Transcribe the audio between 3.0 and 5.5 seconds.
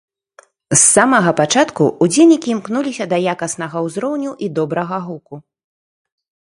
да якаснага ўзроўню і добрага гуку.